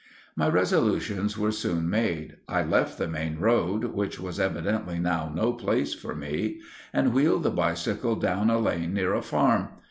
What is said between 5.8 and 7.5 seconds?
for me, and wheeled